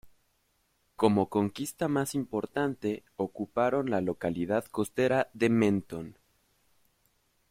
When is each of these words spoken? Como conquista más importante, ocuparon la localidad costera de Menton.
Como 0.95 1.29
conquista 1.29 1.87
más 1.87 2.15
importante, 2.15 3.03
ocuparon 3.17 3.91
la 3.91 4.01
localidad 4.01 4.65
costera 4.65 5.29
de 5.33 5.49
Menton. 5.51 6.17